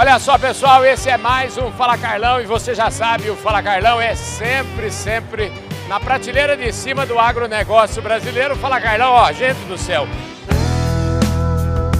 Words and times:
Olha 0.00 0.18
só, 0.18 0.38
pessoal, 0.38 0.82
esse 0.82 1.10
é 1.10 1.18
mais 1.18 1.58
um 1.58 1.70
Fala 1.72 1.98
Carlão 1.98 2.40
e 2.40 2.46
você 2.46 2.74
já 2.74 2.90
sabe, 2.90 3.28
o 3.28 3.36
Fala 3.36 3.62
Carlão 3.62 4.00
é 4.00 4.14
sempre, 4.14 4.90
sempre 4.90 5.52
na 5.88 6.00
prateleira 6.00 6.56
de 6.56 6.72
cima 6.72 7.04
do 7.04 7.18
agronegócio 7.18 8.00
brasileiro. 8.00 8.56
Fala 8.56 8.80
Carlão, 8.80 9.12
ó, 9.12 9.30
gente 9.30 9.58
do 9.66 9.76
céu. 9.76 10.08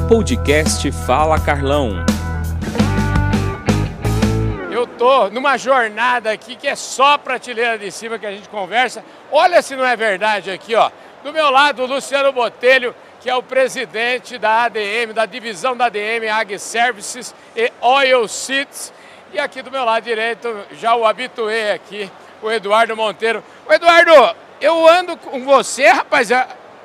Podcast 0.09 0.91
Fala 1.05 1.39
Carlão. 1.39 2.07
Eu 4.71 4.87
tô 4.87 5.29
numa 5.29 5.59
jornada 5.59 6.31
aqui 6.33 6.57
que 6.57 6.69
é 6.69 6.75
só 6.75 7.19
prateleira 7.19 7.77
de 7.77 7.91
cima 7.91 8.19
que 8.19 8.25
a 8.25 8.33
gente 8.33 8.49
conversa. 8.49 9.05
Olha 9.31 9.61
se 9.61 9.77
não 9.77 9.85
é 9.85 9.95
verdade 9.95 10.51
aqui, 10.51 10.75
ó. 10.75 10.91
Do 11.23 11.35
meu 11.35 11.51
lado, 11.51 11.83
o 11.83 11.87
Luciano 11.87 12.33
Botelho, 12.33 12.95
que 13.21 13.29
é 13.29 13.35
o 13.35 13.43
presidente 13.43 14.39
da 14.39 14.65
ADM, 14.65 15.13
da 15.15 15.27
divisão 15.27 15.77
da 15.77 15.87
ADM 15.87 16.29
Ag 16.33 16.59
Services 16.59 17.35
e 17.55 17.71
Oil 17.81 18.27
Seeds. 18.27 18.93
E 19.33 19.39
aqui 19.39 19.63
do 19.63 19.71
meu 19.71 19.85
lado 19.85 20.03
direito, 20.03 20.49
já 20.73 20.97
o 20.97 21.07
habituê 21.07 21.73
aqui, 21.73 22.11
o 22.43 22.51
Eduardo 22.51 22.97
Monteiro. 22.97 23.45
O 23.69 23.73
Eduardo, 23.73 24.37
eu 24.61 24.89
ando 24.89 25.17
com 25.17 25.45
você, 25.45 25.87
rapaz, 25.87 26.31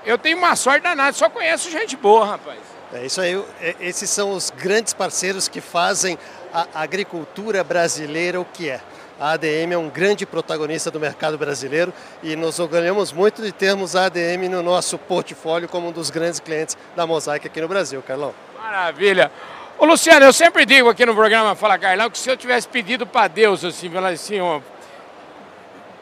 eu 0.05 0.17
tenho 0.17 0.37
uma 0.37 0.55
sorte 0.55 0.83
danada, 0.83 1.13
só 1.13 1.29
conheço 1.29 1.71
gente 1.71 1.95
boa, 1.95 2.25
rapaz. 2.25 2.59
É 2.93 3.05
isso 3.05 3.19
aí, 3.19 3.41
é, 3.61 3.75
esses 3.79 4.09
são 4.09 4.31
os 4.31 4.51
grandes 4.51 4.93
parceiros 4.93 5.47
que 5.47 5.59
fazem 5.59 6.19
a 6.53 6.67
agricultura 6.81 7.63
brasileira 7.63 8.39
o 8.39 8.45
que 8.45 8.69
é. 8.69 8.79
A 9.19 9.31
ADM 9.31 9.71
é 9.71 9.77
um 9.77 9.87
grande 9.87 10.25
protagonista 10.25 10.91
do 10.91 10.99
mercado 10.99 11.37
brasileiro 11.37 11.93
e 12.21 12.35
nos 12.35 12.59
orgulhamos 12.59 13.13
muito 13.13 13.41
de 13.41 13.51
termos 13.51 13.95
a 13.95 14.07
ADM 14.07 14.49
no 14.49 14.61
nosso 14.61 14.97
portfólio 14.97 15.69
como 15.69 15.87
um 15.87 15.91
dos 15.91 16.09
grandes 16.09 16.41
clientes 16.41 16.77
da 16.97 17.07
Mosaic 17.07 17.47
aqui 17.47 17.61
no 17.61 17.67
Brasil, 17.67 18.03
Carlão. 18.05 18.33
Maravilha. 18.61 19.31
Ô 19.77 19.85
Luciano, 19.85 20.25
eu 20.25 20.33
sempre 20.33 20.65
digo 20.65 20.89
aqui 20.89 21.05
no 21.05 21.15
programa 21.15 21.55
Fala 21.55 21.79
Carlão 21.79 22.09
que 22.09 22.17
se 22.17 22.29
eu 22.29 22.35
tivesse 22.35 22.67
pedido 22.67 23.07
para 23.07 23.29
Deus 23.29 23.63
assim, 23.63 23.89
falar 23.89 24.09
assim, 24.09 24.41
ó, 24.41 24.59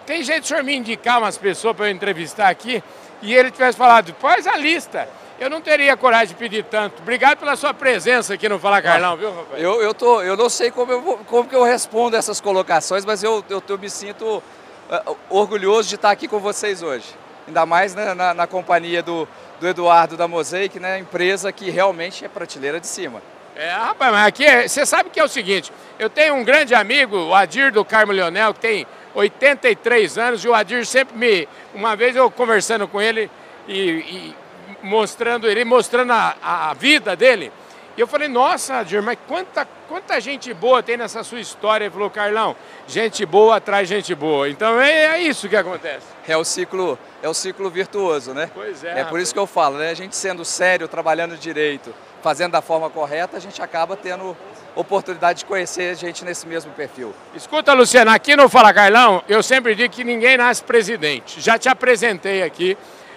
tem 0.07 0.23
jeito 0.23 0.41
de 0.41 0.45
o 0.45 0.47
senhor 0.47 0.63
me 0.63 0.75
indicar 0.75 1.19
umas 1.19 1.37
pessoas 1.37 1.75
para 1.75 1.89
eu 1.89 1.91
entrevistar 1.91 2.49
aqui 2.49 2.83
e 3.21 3.31
ele 3.31 3.51
tivesse 3.51 3.77
falado, 3.77 4.15
faz 4.19 4.47
a 4.47 4.57
lista 4.57 5.07
eu 5.39 5.49
não 5.49 5.61
teria 5.61 5.97
coragem 5.97 6.29
de 6.29 6.35
pedir 6.35 6.63
tanto. 6.63 7.01
Obrigado 7.01 7.39
pela 7.39 7.55
sua 7.55 7.73
presença 7.73 8.33
aqui 8.33 8.47
no 8.47 8.59
Fala 8.59 8.81
Carlão, 8.81 9.17
viu, 9.17 9.33
rapaz? 9.33 9.61
Eu, 9.61 9.81
eu, 9.81 9.93
tô, 9.93 10.21
eu 10.21 10.37
não 10.37 10.49
sei 10.49 10.71
como, 10.71 10.91
eu, 10.91 11.19
como 11.27 11.49
que 11.49 11.55
eu 11.55 11.63
respondo 11.63 12.15
essas 12.15 12.39
colocações, 12.39 13.03
mas 13.03 13.23
eu, 13.23 13.43
eu, 13.49 13.61
eu 13.67 13.77
me 13.77 13.89
sinto 13.89 14.43
uh, 14.89 15.17
orgulhoso 15.29 15.89
de 15.89 15.95
estar 15.95 16.11
aqui 16.11 16.27
com 16.27 16.39
vocês 16.39 16.81
hoje. 16.81 17.07
Ainda 17.47 17.65
mais 17.65 17.93
né, 17.93 18.13
na, 18.13 18.33
na, 18.33 18.47
companhia 18.47 19.03
do, 19.03 19.27
do 19.59 19.67
Eduardo 19.67 20.15
da 20.15 20.27
Mosaic, 20.27 20.79
né, 20.79 20.99
empresa 20.99 21.51
que 21.51 21.69
realmente 21.69 22.23
é 22.23 22.29
prateleira 22.29 22.79
de 22.79 22.87
cima. 22.87 23.21
É, 23.55 23.69
rapaz, 23.69 24.11
mas 24.11 24.27
aqui 24.27 24.45
é, 24.45 24.67
você 24.67 24.85
sabe 24.85 25.09
que 25.09 25.19
é 25.19 25.23
o 25.23 25.27
seguinte, 25.27 25.71
eu 25.99 26.09
tenho 26.09 26.35
um 26.35 26.43
grande 26.43 26.73
amigo, 26.73 27.17
o 27.17 27.35
Adir 27.35 27.71
do 27.71 27.83
Carmo 27.83 28.11
Leonel, 28.11 28.53
que 28.53 28.59
tem 28.59 28.87
83 29.13 30.17
anos, 30.17 30.43
e 30.43 30.47
o 30.47 30.55
Adir 30.55 30.85
sempre 30.85 31.15
me. 31.15 31.47
Uma 31.73 31.95
vez 31.95 32.15
eu 32.15 32.31
conversando 32.31 32.87
com 32.87 32.99
ele 33.01 33.29
e, 33.67 33.79
e 33.79 34.35
mostrando 34.81 35.47
ele, 35.47 35.63
mostrando 35.63 36.11
a, 36.11 36.35
a 36.41 36.73
vida 36.73 37.15
dele. 37.15 37.51
E 37.95 38.01
eu 38.01 38.07
falei, 38.07 38.27
nossa, 38.27 38.77
Adir, 38.79 39.03
mas 39.03 39.19
quanta, 39.27 39.67
quanta 39.87 40.19
gente 40.19 40.51
boa 40.51 40.81
tem 40.81 40.97
nessa 40.97 41.23
sua 41.23 41.39
história? 41.39 41.85
Ele 41.85 41.93
falou, 41.93 42.09
Carlão, 42.09 42.55
gente 42.87 43.23
boa 43.23 43.57
atrai 43.57 43.85
gente 43.85 44.15
boa. 44.15 44.49
Então 44.49 44.81
é, 44.81 45.05
é 45.05 45.21
isso 45.21 45.47
que 45.47 45.55
acontece. 45.55 46.07
É 46.27 46.35
o 46.35 46.43
ciclo, 46.43 46.97
é 47.21 47.29
o 47.29 47.35
ciclo 47.35 47.69
virtuoso, 47.69 48.33
né? 48.33 48.49
Pois 48.51 48.83
é. 48.83 48.87
É 48.87 48.91
rapaz. 48.93 49.09
por 49.09 49.19
isso 49.19 49.31
que 49.31 49.39
eu 49.39 49.45
falo, 49.45 49.77
né? 49.77 49.91
A 49.91 49.93
gente 49.93 50.15
sendo 50.15 50.43
sério, 50.43 50.87
trabalhando 50.87 51.37
direito, 51.37 51.93
fazendo 52.23 52.53
da 52.53 52.63
forma 52.63 52.89
correta, 52.89 53.37
a 53.37 53.39
gente 53.39 53.61
acaba 53.61 53.95
tendo 53.95 54.35
oportunidade 54.75 55.39
de 55.39 55.45
conhecer 55.45 55.95
gente 55.95 56.25
nesse 56.25 56.47
mesmo 56.47 56.71
perfil. 56.71 57.13
Escuta, 57.35 57.73
Luciano, 57.73 58.09
aqui 58.09 58.35
no 58.35 58.49
Fala 58.49 58.73
Carlão, 58.73 59.21
eu 59.29 59.43
sempre 59.43 59.75
digo 59.75 59.93
que 59.93 60.03
ninguém 60.03 60.35
nasce 60.35 60.63
presidente. 60.63 61.39
Já 61.39 61.59
te 61.59 61.69
apresentei 61.69 62.41
aqui. 62.41 62.75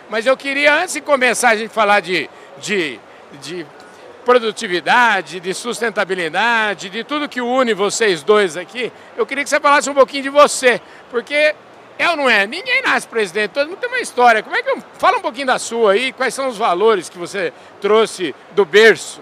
Mas 0.09 0.27
eu 0.27 0.37
queria, 0.37 0.75
antes 0.75 0.95
de 0.95 1.01
começar 1.01 1.51
a 1.51 1.57
gente 1.57 1.71
falar 1.71 2.01
de, 2.01 2.31
de, 2.59 3.01
de 3.43 3.67
produtividade, 4.25 5.41
de 5.41 5.53
sustentabilidade, 5.53 6.89
de 6.91 7.03
tudo 7.03 7.29
que 7.29 7.41
une 7.41 7.75
vocês 7.75 8.23
dois 8.23 8.57
aqui, 8.57 8.93
eu 9.17 9.27
queria 9.27 9.43
que 9.43 9.51
você 9.51 9.61
falasse 9.61 9.91
um 9.91 9.95
pouquinho 9.95 10.25
de 10.25 10.29
você, 10.29 10.81
porque 11.11 11.55
é 11.99 12.11
ou 12.11 12.17
não 12.17 12.29
é? 12.29 12.47
Ninguém 12.47 12.83
nasce 12.83 13.07
presidente, 13.09 13.53
todo 13.53 13.69
mundo 13.69 13.79
tem 13.79 13.89
uma 13.89 14.01
história. 14.01 14.43
Como 14.43 14.55
é 14.55 14.63
que 14.63 14.71
eu... 14.71 14.83
Fala 14.99 15.19
um 15.19 15.23
pouquinho 15.23 15.47
da 15.47 15.59
sua 15.59 15.93
aí, 15.93 16.13
quais 16.13 16.35
são 16.35 16.49
os 16.49 16.57
valores 16.57 17.09
que 17.09 17.19
você 17.19 17.53
trouxe 17.81 18.35
do 18.53 18.65
berço? 18.65 19.21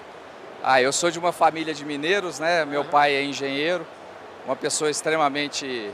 Ah, 0.62 0.82
eu 0.82 0.92
sou 0.92 1.10
de 1.10 1.18
uma 1.18 1.32
família 1.32 1.72
de 1.72 1.84
mineiros, 1.84 2.38
né? 2.38 2.64
Meu 2.64 2.84
pai 2.84 3.14
é 3.14 3.22
engenheiro, 3.22 3.86
uma 4.44 4.56
pessoa 4.56 4.90
extremamente 4.90 5.90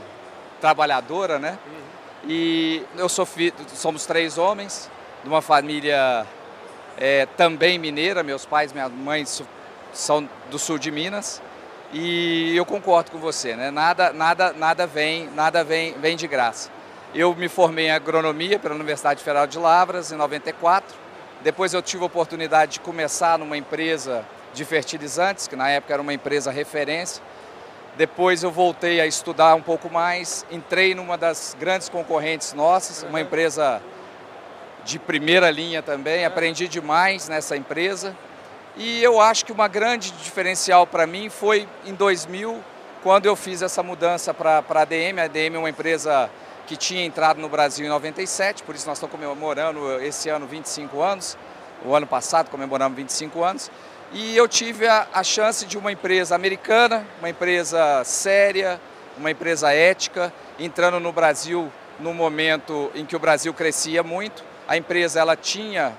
trabalhadora, 0.59 1.37
né? 1.37 1.57
Uhum. 1.65 2.00
E 2.27 2.83
eu 2.97 3.09
sou 3.09 3.25
filho, 3.25 3.53
somos 3.73 4.05
três 4.05 4.37
homens, 4.37 4.89
de 5.23 5.29
uma 5.29 5.41
família 5.41 6.25
é, 6.97 7.25
também 7.37 7.79
mineira, 7.79 8.21
meus 8.23 8.45
pais, 8.45 8.71
minha 8.71 8.87
mãe 8.89 9.25
são 9.93 10.29
do 10.49 10.59
sul 10.59 10.77
de 10.77 10.91
Minas. 10.91 11.41
E 11.93 12.55
eu 12.55 12.65
concordo 12.65 13.11
com 13.11 13.17
você, 13.17 13.55
né? 13.55 13.69
Nada, 13.69 14.13
nada, 14.13 14.53
nada 14.53 14.87
vem, 14.87 15.29
nada 15.31 15.63
vem, 15.63 15.93
vem 15.99 16.15
de 16.15 16.27
graça. 16.27 16.69
Eu 17.13 17.35
me 17.35 17.49
formei 17.49 17.87
em 17.87 17.91
agronomia 17.91 18.57
pela 18.57 18.73
Universidade 18.73 19.21
Federal 19.21 19.45
de 19.45 19.59
Lavras 19.59 20.11
em 20.11 20.15
94. 20.15 20.95
Depois 21.43 21.73
eu 21.73 21.81
tive 21.81 22.03
a 22.03 22.05
oportunidade 22.05 22.73
de 22.73 22.79
começar 22.79 23.37
numa 23.37 23.57
empresa 23.57 24.25
de 24.53 24.63
fertilizantes, 24.63 25.47
que 25.47 25.55
na 25.55 25.69
época 25.69 25.93
era 25.93 26.01
uma 26.01 26.13
empresa 26.13 26.51
referência, 26.51 27.21
depois 27.97 28.43
eu 28.43 28.51
voltei 28.51 29.01
a 29.01 29.05
estudar 29.05 29.55
um 29.55 29.61
pouco 29.61 29.89
mais, 29.89 30.45
entrei 30.49 30.95
numa 30.95 31.17
das 31.17 31.55
grandes 31.59 31.89
concorrentes 31.89 32.53
nossas, 32.53 33.03
uma 33.03 33.19
empresa 33.19 33.81
de 34.83 34.97
primeira 34.97 35.51
linha 35.51 35.81
também, 35.81 36.25
aprendi 36.25 36.67
demais 36.67 37.27
nessa 37.27 37.55
empresa. 37.55 38.15
E 38.77 39.03
eu 39.03 39.19
acho 39.19 39.45
que 39.45 39.51
uma 39.51 39.67
grande 39.67 40.11
diferencial 40.11 40.87
para 40.87 41.05
mim 41.05 41.29
foi 41.29 41.67
em 41.85 41.93
2000, 41.93 42.63
quando 43.03 43.25
eu 43.25 43.35
fiz 43.35 43.61
essa 43.61 43.83
mudança 43.83 44.33
para 44.33 44.63
a 44.67 44.81
ADM. 44.81 45.19
A 45.19 45.23
ADM 45.23 45.55
é 45.55 45.59
uma 45.59 45.69
empresa 45.69 46.29
que 46.65 46.77
tinha 46.77 47.03
entrado 47.03 47.41
no 47.41 47.49
Brasil 47.49 47.85
em 47.85 47.89
97, 47.89 48.63
por 48.63 48.75
isso 48.75 48.87
nós 48.87 48.97
estamos 48.97 49.13
comemorando 49.13 50.01
esse 50.01 50.29
ano 50.29 50.47
25 50.47 51.01
anos. 51.01 51.37
O 51.83 51.95
ano 51.95 52.07
passado 52.07 52.49
comemoramos 52.49 52.95
25 52.95 53.43
anos. 53.43 53.71
E 54.13 54.35
eu 54.35 54.45
tive 54.45 54.87
a, 54.87 55.07
a 55.13 55.23
chance 55.23 55.65
de 55.65 55.77
uma 55.77 55.89
empresa 55.89 56.35
americana, 56.35 57.07
uma 57.19 57.29
empresa 57.29 58.03
séria, 58.03 58.79
uma 59.17 59.31
empresa 59.31 59.71
ética, 59.71 60.33
entrando 60.59 60.99
no 60.99 61.13
Brasil 61.13 61.71
no 61.97 62.13
momento 62.13 62.91
em 62.93 63.05
que 63.05 63.15
o 63.15 63.19
Brasil 63.19 63.53
crescia 63.53 64.03
muito. 64.03 64.43
A 64.67 64.75
empresa 64.75 65.21
ela 65.21 65.37
tinha 65.37 65.93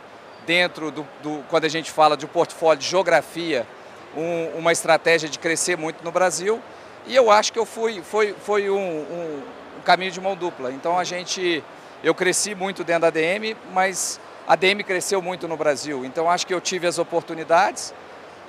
dentro 0.47 0.91
do, 0.91 1.07
do 1.23 1.43
quando 1.49 1.65
a 1.65 1.69
gente 1.69 1.91
fala 1.91 2.15
de 2.15 2.27
portfólio 2.27 2.81
de 2.81 2.87
geografia, 2.87 3.67
um, 4.15 4.59
uma 4.59 4.73
estratégia 4.73 5.27
de 5.27 5.39
crescer 5.39 5.79
muito 5.79 6.05
no 6.05 6.13
Brasil. 6.13 6.61
E 7.07 7.17
eu 7.17 7.31
acho 7.31 7.51
que 7.51 7.59
eu 7.59 7.65
fui, 7.65 8.03
foi, 8.03 8.35
foi 8.45 8.69
um, 8.69 8.77
um, 8.77 9.43
um 9.79 9.83
caminho 9.83 10.11
de 10.11 10.21
mão 10.21 10.37
dupla. 10.37 10.71
Então 10.71 10.99
a 10.99 11.05
gente, 11.05 11.65
eu 12.05 12.15
cresci 12.15 12.55
muito 12.55 12.85
dentro 12.85 13.03
da 13.03 13.09
ADM, 13.09 13.57
mas 13.73 14.21
a 14.47 14.53
ADM 14.55 14.83
cresceu 14.85 15.21
muito 15.23 15.47
no 15.47 15.57
Brasil. 15.57 16.05
Então 16.05 16.31
acho 16.31 16.47
que 16.47 16.55
eu 16.55 16.61
tive 16.61 16.87
as 16.87 16.99
oportunidades 16.99 17.95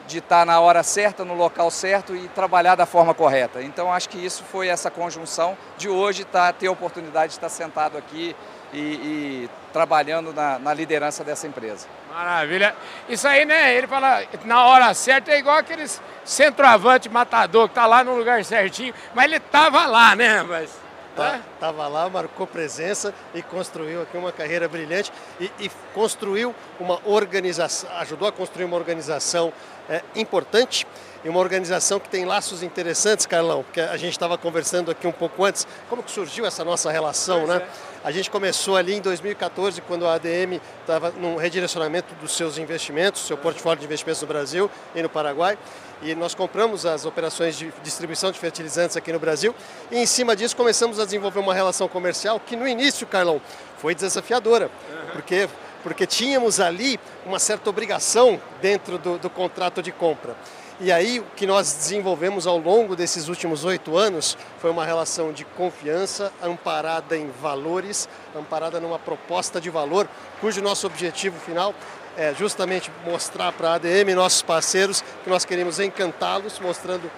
de 0.07 0.17
estar 0.17 0.45
na 0.45 0.59
hora 0.59 0.83
certa, 0.83 1.23
no 1.23 1.33
local 1.33 1.71
certo 1.71 2.15
e 2.15 2.27
trabalhar 2.29 2.75
da 2.75 2.85
forma 2.85 3.13
correta. 3.13 3.61
Então 3.61 3.91
acho 3.91 4.09
que 4.09 4.23
isso 4.23 4.43
foi 4.43 4.67
essa 4.67 4.91
conjunção 4.91 5.57
de 5.77 5.87
hoje 5.87 6.25
tá, 6.25 6.51
ter 6.51 6.67
a 6.67 6.71
oportunidade 6.71 7.29
de 7.29 7.37
estar 7.37 7.49
sentado 7.49 7.97
aqui 7.97 8.35
e, 8.73 8.79
e 8.79 9.49
trabalhando 9.71 10.33
na, 10.33 10.59
na, 10.59 10.73
liderança 10.73 11.23
dessa 11.23 11.47
empresa. 11.47 11.87
Maravilha. 12.11 12.75
Isso 13.07 13.27
aí, 13.27 13.45
né? 13.45 13.75
Ele 13.75 13.87
fala 13.87 14.23
na 14.45 14.65
hora 14.65 14.93
certa 14.93 15.31
é 15.31 15.39
igual 15.39 15.57
aqueles 15.57 16.01
centroavante 16.25 17.07
matador 17.09 17.69
que 17.69 17.75
tá 17.75 17.85
lá 17.85 18.03
no 18.03 18.15
lugar 18.15 18.43
certinho, 18.43 18.93
mas 19.13 19.25
ele 19.25 19.39
tava 19.39 19.85
lá, 19.85 20.15
né? 20.15 20.43
Mas 20.43 20.82
Estava 21.13 21.83
tá, 21.83 21.87
lá, 21.87 22.09
marcou 22.09 22.47
presença 22.47 23.13
e 23.35 23.41
construiu 23.41 24.01
aqui 24.01 24.17
uma 24.17 24.31
carreira 24.31 24.67
brilhante 24.67 25.11
e, 25.39 25.51
e 25.59 25.71
construiu 25.93 26.55
uma 26.79 26.99
organização, 27.05 27.89
ajudou 27.97 28.27
a 28.27 28.31
construir 28.31 28.65
uma 28.65 28.75
organização 28.75 29.53
é, 29.87 30.01
importante 30.15 30.87
e 31.23 31.29
uma 31.29 31.39
organização 31.39 31.99
que 31.99 32.09
tem 32.09 32.25
laços 32.25 32.63
interessantes, 32.63 33.25
Carlão, 33.25 33.63
porque 33.63 33.79
a 33.79 33.95
gente 33.95 34.11
estava 34.11 34.37
conversando 34.37 34.91
aqui 34.91 35.07
um 35.07 35.11
pouco 35.11 35.45
antes, 35.45 35.67
como 35.89 36.03
que 36.03 36.11
surgiu 36.11 36.45
essa 36.45 36.65
nossa 36.65 36.91
relação, 36.91 37.45
pois 37.45 37.49
né? 37.49 37.67
É. 37.89 37.92
A 38.03 38.11
gente 38.11 38.29
começou 38.29 38.75
ali 38.75 38.95
em 38.95 38.99
2014, 39.01 39.79
quando 39.81 40.05
a 40.05 40.15
ADM 40.15 40.59
estava 40.81 41.11
num 41.11 41.37
redirecionamento 41.37 42.13
dos 42.15 42.35
seus 42.35 42.57
investimentos, 42.57 43.25
seu 43.25 43.37
portfólio 43.37 43.79
de 43.79 43.85
investimentos 43.85 44.21
no 44.21 44.27
Brasil 44.27 44.69
e 44.93 45.01
no 45.01 45.07
Paraguai, 45.07 45.57
e 46.01 46.13
nós 46.13 46.35
compramos 46.35 46.85
as 46.85 47.05
operações 47.05 47.57
de 47.57 47.71
distribuição 47.81 48.29
de 48.29 48.37
fertilizantes 48.37 48.97
aqui 48.97 49.13
no 49.13 49.19
Brasil, 49.19 49.55
e 49.89 49.99
em 49.99 50.05
cima 50.05 50.35
disso 50.35 50.53
começamos 50.53 50.99
a 50.99 51.05
desenvolver 51.05 51.39
uma 51.39 51.53
relação 51.53 51.87
comercial 51.87 52.41
que 52.41 52.57
no 52.57 52.67
início, 52.67 53.07
Carlão, 53.07 53.41
foi 53.77 53.95
desafiadora, 53.95 54.69
porque 55.13 55.47
porque 55.81 56.07
tínhamos 56.07 56.61
ali 56.61 56.97
uma 57.25 57.37
certa 57.37 57.69
obrigação 57.69 58.41
dentro 58.61 58.97
do, 58.97 59.17
do 59.17 59.29
contrato 59.29 59.83
de 59.83 59.91
compra. 59.91 60.33
E 60.79 60.91
aí 60.91 61.19
o 61.19 61.23
que 61.35 61.45
nós 61.45 61.71
desenvolvemos 61.73 62.47
ao 62.47 62.57
longo 62.57 62.95
desses 62.95 63.27
últimos 63.27 63.63
oito 63.63 63.95
anos 63.95 64.35
foi 64.59 64.71
uma 64.71 64.83
relação 64.83 65.31
de 65.31 65.45
confiança 65.45 66.31
amparada 66.41 67.15
em 67.15 67.29
valores, 67.29 68.09
amparada 68.35 68.79
numa 68.79 68.97
proposta 68.97 69.61
de 69.61 69.69
valor, 69.69 70.09
cujo 70.41 70.61
nosso 70.61 70.87
objetivo 70.87 71.39
final 71.39 71.75
é 72.17 72.33
justamente 72.33 72.91
mostrar 73.05 73.51
para 73.51 73.69
a 73.69 73.73
ADM, 73.75 74.13
nossos 74.15 74.41
parceiros, 74.41 75.03
que 75.23 75.29
nós 75.29 75.45
queremos 75.45 75.79
encantá-los, 75.79 76.59
mostrando 76.59 77.09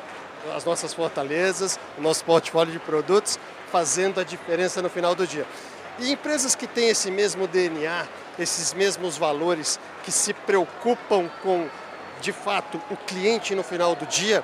as 0.56 0.63
nossas 0.63 0.94
fortalezas, 0.94 1.80
o 1.98 2.02
nosso 2.02 2.24
portfólio 2.24 2.72
de 2.72 2.80
produtos, 2.80 3.40
fazendo 3.72 4.19
a 4.19 4.24
diferença 4.24 4.81
no 4.81 4.90
final 4.90 5.16
do 5.16 5.25
dia. 5.25 5.46
E 5.98 6.12
empresas 6.12 6.56
que 6.56 6.68
têm 6.68 6.90
esse 6.90 7.10
mesmo 7.10 7.48
DNA, 7.48 8.06
esses 8.38 8.74
mesmos 8.74 9.18
valores, 9.18 9.80
que 10.04 10.12
se 10.12 10.34
preocupam 10.34 11.30
com, 11.42 11.68
de 12.22 12.32
fato, 12.32 12.82
o 12.90 12.98
cliente 12.98 13.56
no 13.56 13.64
final 13.64 13.96
do 13.96 14.06
dia, 14.06 14.44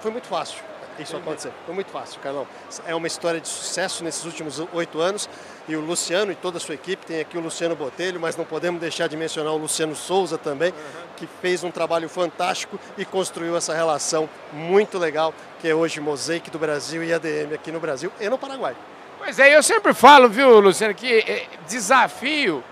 foi 0.00 0.10
muito 0.10 0.26
fácil 0.26 0.62
isso 1.02 1.16
acontecer. 1.16 1.52
Foi 1.64 1.74
muito 1.74 1.90
fácil, 1.90 2.20
Carlão. 2.20 2.46
É 2.86 2.94
uma 2.94 3.06
história 3.06 3.40
de 3.40 3.48
sucesso 3.48 4.02
nesses 4.02 4.24
últimos 4.24 4.62
oito 4.72 5.00
anos 5.00 5.28
e 5.68 5.76
o 5.76 5.80
Luciano 5.80 6.32
e 6.32 6.34
toda 6.34 6.58
a 6.58 6.60
sua 6.60 6.74
equipe, 6.74 7.04
tem 7.04 7.20
aqui 7.20 7.36
o 7.36 7.40
Luciano 7.40 7.74
Botelho, 7.74 8.20
mas 8.20 8.36
não 8.36 8.44
podemos 8.44 8.80
deixar 8.80 9.08
de 9.08 9.16
mencionar 9.16 9.52
o 9.52 9.56
Luciano 9.56 9.96
Souza 9.96 10.38
também, 10.38 10.70
uhum. 10.70 10.76
que 11.16 11.26
fez 11.42 11.64
um 11.64 11.70
trabalho 11.70 12.08
fantástico 12.08 12.78
e 12.96 13.04
construiu 13.04 13.56
essa 13.56 13.74
relação 13.74 14.28
muito 14.52 14.98
legal, 14.98 15.34
que 15.60 15.68
é 15.68 15.74
hoje 15.74 16.00
Mosaic 16.00 16.50
do 16.50 16.58
Brasil 16.58 17.02
e 17.02 17.12
ADM 17.12 17.54
aqui 17.54 17.72
no 17.72 17.80
Brasil 17.80 18.12
e 18.20 18.28
no 18.28 18.38
Paraguai. 18.38 18.76
Pois 19.18 19.38
é, 19.38 19.56
eu 19.56 19.62
sempre 19.62 19.92
falo, 19.92 20.28
viu, 20.28 20.60
Luciano, 20.60 20.94
que 20.94 21.18
é, 21.18 21.46
desafio 21.68 22.62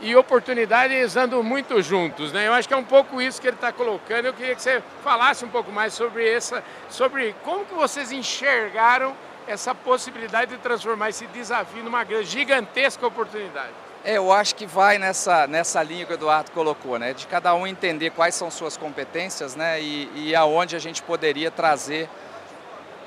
e 0.00 0.14
oportunidades 0.16 1.16
andam 1.16 1.42
muito 1.42 1.80
juntos, 1.82 2.32
né? 2.32 2.46
Eu 2.46 2.52
acho 2.52 2.68
que 2.68 2.74
é 2.74 2.76
um 2.76 2.84
pouco 2.84 3.20
isso 3.20 3.40
que 3.40 3.46
ele 3.46 3.56
está 3.56 3.72
colocando. 3.72 4.26
Eu 4.26 4.34
queria 4.34 4.54
que 4.54 4.62
você 4.62 4.82
falasse 5.02 5.44
um 5.44 5.48
pouco 5.48 5.72
mais 5.72 5.94
sobre 5.94 6.28
essa, 6.28 6.62
sobre 6.88 7.34
como 7.42 7.64
que 7.64 7.74
vocês 7.74 8.12
enxergaram 8.12 9.14
essa 9.46 9.74
possibilidade 9.74 10.52
de 10.52 10.58
transformar 10.58 11.10
esse 11.10 11.26
desafio 11.26 11.82
numa 11.82 12.04
gigantesca 12.22 13.06
oportunidade. 13.06 13.72
É, 14.04 14.18
eu 14.18 14.30
acho 14.30 14.54
que 14.54 14.66
vai 14.66 14.98
nessa, 14.98 15.46
nessa 15.46 15.82
linha 15.82 16.04
que 16.04 16.12
o 16.12 16.14
Eduardo 16.14 16.50
colocou, 16.50 16.98
né? 16.98 17.14
De 17.14 17.26
cada 17.26 17.54
um 17.54 17.66
entender 17.66 18.10
quais 18.10 18.34
são 18.34 18.50
suas 18.50 18.76
competências, 18.76 19.56
né? 19.56 19.80
E, 19.80 20.10
e 20.14 20.34
aonde 20.34 20.76
a 20.76 20.78
gente 20.78 21.02
poderia 21.02 21.50
trazer 21.50 22.08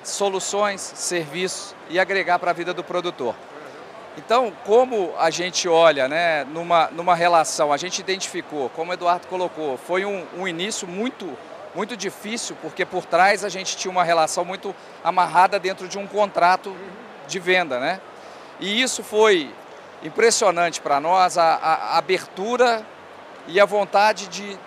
soluções, 0.03 0.81
serviços 0.81 1.75
e 1.89 1.99
agregar 1.99 2.39
para 2.39 2.51
a 2.51 2.53
vida 2.53 2.73
do 2.73 2.83
produtor. 2.83 3.35
Então, 4.17 4.51
como 4.65 5.13
a 5.19 5.29
gente 5.29 5.69
olha 5.69 6.07
né, 6.07 6.43
numa, 6.45 6.87
numa 6.87 7.13
relação, 7.13 7.71
a 7.71 7.77
gente 7.77 7.99
identificou, 7.99 8.67
como 8.71 8.89
o 8.89 8.93
Eduardo 8.93 9.27
colocou, 9.27 9.77
foi 9.77 10.05
um, 10.05 10.25
um 10.35 10.47
início 10.47 10.87
muito, 10.87 11.37
muito 11.75 11.95
difícil, 11.95 12.57
porque 12.59 12.83
por 12.83 13.05
trás 13.05 13.45
a 13.45 13.49
gente 13.49 13.77
tinha 13.77 13.91
uma 13.91 14.03
relação 14.03 14.43
muito 14.43 14.75
amarrada 15.03 15.59
dentro 15.59 15.87
de 15.87 15.99
um 15.99 16.07
contrato 16.07 16.75
de 17.27 17.37
venda. 17.37 17.79
Né? 17.79 18.01
E 18.59 18.81
isso 18.81 19.03
foi 19.03 19.53
impressionante 20.01 20.81
para 20.81 20.99
nós, 20.99 21.37
a, 21.37 21.53
a, 21.55 21.97
abertura 21.97 22.83
e 23.47 23.59
a 23.59 23.65
vontade 23.65 24.27
de, 24.27 24.57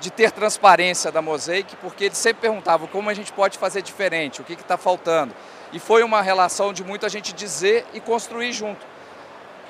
de, 0.00 0.10
ter 0.10 0.30
transparência 0.30 1.12
da 1.12 1.20
Mosaic, 1.20 1.76
porque 1.76 2.04
eles 2.04 2.18
sempre 2.18 2.42
perguntavam 2.42 2.88
como 2.88 3.10
a 3.10 3.14
gente 3.14 3.32
pode 3.32 3.58
fazer 3.58 3.82
diferente, 3.82 4.40
o 4.40 4.44
que 4.44 4.54
está 4.54 4.76
faltando. 4.76 5.34
E 5.72 5.78
foi 5.78 6.02
uma 6.02 6.22
relação 6.22 6.72
de 6.72 6.82
muito 6.82 7.06
a 7.06 7.08
gente 7.08 7.32
dizer 7.32 7.86
e 7.94 8.00
construir 8.00 8.52
junto. 8.52 8.84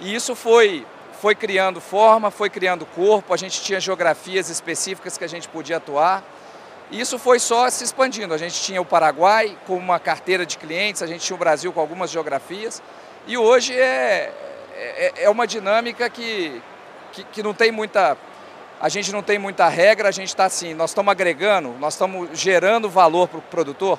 E 0.01 0.15
isso 0.15 0.35
foi, 0.35 0.87
foi 1.21 1.35
criando 1.35 1.81
forma, 1.81 2.31
foi 2.31 2.49
criando 2.49 2.87
corpo, 2.87 3.35
a 3.35 3.37
gente 3.37 3.61
tinha 3.61 3.79
geografias 3.79 4.49
específicas 4.49 5.19
que 5.19 5.25
a 5.25 5.29
gente 5.29 5.49
podia 5.49 5.77
atuar. 5.77 6.25
E 6.91 7.01
isso 7.01 7.19
foi 7.19 7.39
só 7.39 7.69
se 7.71 7.85
expandindo. 7.85 8.33
A 8.35 8.39
gente 8.39 8.61
tinha 8.61 8.81
o 8.81 8.85
Paraguai 8.85 9.57
com 9.67 9.77
uma 9.77 10.01
carteira 10.01 10.47
de 10.47 10.59
clientes, 10.59 11.03
a 11.03 11.07
gente 11.07 11.25
tinha 11.25 11.37
o 11.37 11.39
Brasil 11.39 11.73
com 11.73 11.81
algumas 11.81 12.11
geografias. 12.11 12.83
E 13.27 13.37
hoje 13.37 13.79
é, 13.79 14.33
é, 14.75 15.13
é 15.25 15.31
uma 15.31 15.47
dinâmica 15.47 16.09
que, 16.09 16.61
que, 17.13 17.25
que 17.25 17.43
não 17.43 17.53
tem 17.53 17.71
muita 17.71 18.17
a 18.81 18.89
gente 18.89 19.13
não 19.13 19.23
tem 19.23 19.39
muita 19.39 19.69
regra, 19.69 20.09
a 20.09 20.13
gente 20.13 20.29
está 20.29 20.47
assim, 20.47 20.73
nós 20.75 20.91
estamos 20.91 21.11
agregando, 21.11 21.75
nós 21.79 21.95
estamos 21.95 22.31
gerando 22.33 22.89
valor 22.89 23.29
para 23.29 23.39
o 23.39 23.43
produtor, 23.43 23.99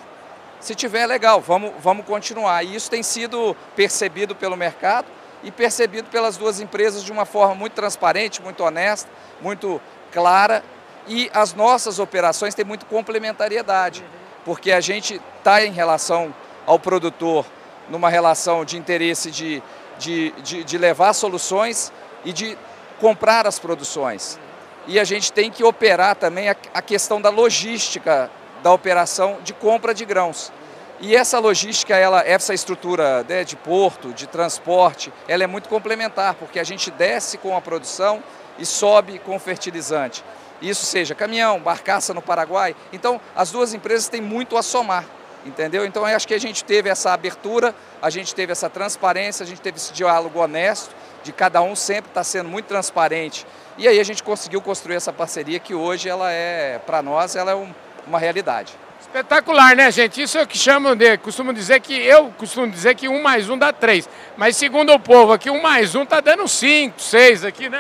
se 0.62 0.76
tiver, 0.76 1.08
legal, 1.08 1.42
vamos, 1.42 1.72
vamos 1.80 2.06
continuar. 2.06 2.64
E 2.64 2.76
isso 2.76 2.90
tem 2.90 3.02
sido 3.02 3.58
percebido 3.76 4.36
pelo 4.36 4.56
mercado 4.56 5.08
e 5.44 5.52
percebido 5.52 6.08
pelas 6.10 6.38
duas 6.38 6.60
empresas 6.60 7.04
de 7.04 7.12
uma 7.12 7.26
forma 7.26 7.56
muito 7.56 7.74
transparente, 7.74 8.42
muito 8.44 8.64
honesta, 8.64 9.10
muito 9.42 9.82
clara. 10.12 10.64
E 11.08 11.32
as 11.34 11.56
nossas 11.56 11.98
operações 11.98 12.54
têm 12.54 12.64
muito 12.64 12.86
complementariedade, 12.86 14.06
porque 14.46 14.72
a 14.72 14.80
gente 14.80 15.20
está 15.40 15.66
em 15.66 15.72
relação 15.72 16.34
ao 16.68 16.78
produtor, 16.78 17.44
numa 17.90 18.08
relação 18.08 18.64
de 18.64 18.78
interesse 18.78 19.32
de, 19.32 19.64
de, 19.98 20.32
de, 20.44 20.64
de 20.64 20.78
levar 20.78 21.14
soluções 21.14 21.92
e 22.24 22.32
de 22.32 22.56
comprar 23.00 23.48
as 23.48 23.58
produções. 23.58 24.40
E 24.88 25.00
a 25.00 25.04
gente 25.04 25.32
tem 25.32 25.52
que 25.52 25.64
operar 25.64 26.16
também 26.16 26.50
a, 26.50 26.56
a 26.74 26.82
questão 26.82 27.22
da 27.22 27.30
logística 27.30 28.30
da 28.64 28.72
operação 28.72 29.40
de 29.44 29.54
compra 29.54 29.94
de 29.94 30.06
grãos. 30.06 30.52
E 31.00 31.16
essa 31.16 31.40
logística, 31.40 31.98
ela, 31.98 32.22
essa 32.22 32.54
estrutura 32.54 33.26
né, 33.28 33.44
de 33.44 33.56
porto, 33.56 34.14
de 34.14 34.28
transporte, 34.28 35.12
ela 35.28 35.44
é 35.44 35.48
muito 35.48 35.68
complementar, 35.68 36.36
porque 36.36 36.60
a 36.60 36.64
gente 36.64 36.92
desce 36.92 37.40
com 37.40 37.58
a 37.58 37.62
produção 37.62 38.24
e 38.60 38.66
sobe 38.66 39.18
com 39.18 39.36
o 39.36 39.40
fertilizante. 39.40 40.24
Isso 40.62 40.86
seja 40.86 41.16
caminhão, 41.16 41.60
barcaça 41.60 42.14
no 42.14 42.22
Paraguai. 42.22 42.76
Então, 42.94 43.20
as 43.36 43.50
duas 43.52 43.74
empresas 43.74 44.08
têm 44.10 44.22
muito 44.22 44.56
a 44.56 44.62
somar, 44.62 45.04
entendeu? 45.44 45.88
Então, 45.88 46.08
eu 46.08 46.16
acho 46.16 46.28
que 46.28 46.36
a 46.36 46.40
gente 46.40 46.64
teve 46.64 46.88
essa 46.88 47.12
abertura, 47.12 47.74
a 48.00 48.12
gente 48.12 48.36
teve 48.36 48.52
essa 48.52 48.70
transparência, 48.70 49.44
a 49.44 49.48
gente 49.48 49.60
teve 49.60 49.78
esse 49.78 49.92
diálogo 49.92 50.40
honesto, 50.40 50.96
de 51.24 51.32
cada 51.32 51.64
um 51.64 51.76
sempre 51.76 52.12
estar 52.12 52.22
tá 52.22 52.24
sendo 52.24 52.48
muito 52.48 52.68
transparente. 52.68 53.46
E 53.82 53.88
aí 53.88 54.00
a 54.00 54.04
gente 54.04 54.22
conseguiu 54.22 54.62
construir 54.62 54.94
essa 54.94 55.12
parceria 55.12 55.60
que 55.60 55.74
hoje 55.74 56.08
ela 56.08 56.32
é, 56.32 56.78
para 56.86 57.02
nós, 57.02 57.36
ela 57.36 57.54
é 57.54 57.56
um, 57.56 57.68
uma 58.06 58.20
realidade. 58.20 58.74
Espetacular, 59.00 59.76
né, 59.76 59.92
gente? 59.92 60.22
Isso 60.22 60.38
é 60.38 60.44
o 60.44 60.48
que 60.48 60.56
chamam 60.56 60.96
de. 60.96 61.18
Costumo 61.18 61.52
dizer 61.52 61.80
que. 61.80 61.96
Eu 62.00 62.32
costumo 62.38 62.70
dizer 62.70 62.94
que 62.94 63.08
um 63.08 63.24
mais 63.24 63.50
um 63.50 63.58
dá 63.58 63.74
três. 63.74 64.08
Mas 64.38 64.56
segundo 64.56 64.94
o 64.94 65.00
povo 65.00 65.34
aqui, 65.34 65.50
um 65.50 65.60
mais 65.60 65.96
um 65.96 66.06
tá 66.06 66.22
dando 66.22 66.48
cinco, 66.48 67.02
seis 67.02 67.44
aqui, 67.44 67.70
né? 67.70 67.80